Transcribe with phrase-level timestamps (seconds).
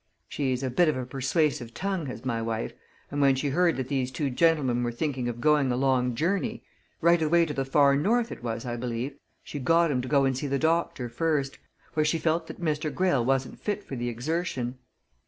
[0.27, 2.73] She's a bit of a persuasive tongue, has my wife,
[3.11, 6.63] and when she heard that these two gentlemen were thinking of going a long journey
[7.01, 10.25] right away to the far north, it was, I believe she got 'em to go
[10.25, 11.59] and see the doctor first,
[11.91, 12.91] for she felt that Mr.
[12.91, 14.79] Greyle wasn't fit for the exertion."